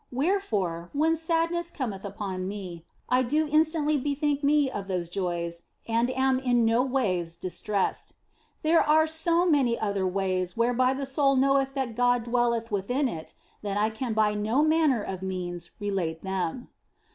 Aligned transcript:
Wherefore, 0.11 0.89
when 0.93 1.15
sadness 1.15 1.69
cometh 1.69 2.03
upon 2.03 2.47
me, 2.47 2.85
I 3.07 3.21
do 3.21 3.47
instantly 3.47 3.97
bethink 3.99 4.43
me 4.43 4.67
of 4.67 4.87
those 4.87 5.09
joys 5.09 5.61
and 5.87 6.09
am 6.09 6.39
in 6.39 6.65
no 6.65 6.81
ways 6.81 7.35
distressed. 7.37 8.15
There 8.63 8.81
are 8.81 9.05
so 9.05 9.45
many 9.45 9.77
other 9.77 10.07
ways 10.07 10.57
whereby 10.57 10.95
the 10.95 11.05
soul 11.05 11.35
knoweth 11.35 11.75
that 11.75 11.93
God 11.95 12.23
dwelleth 12.23 12.71
within 12.71 13.07
it 13.07 13.35
that 13.61 13.77
I 13.77 13.91
can 13.91 14.13
by 14.15 14.33
no 14.33 14.63
manner 14.63 15.03
of 15.03 15.21
means 15.21 15.69
relate 15.79 16.23
them. 16.23 16.69